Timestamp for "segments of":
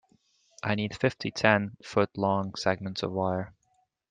2.55-3.11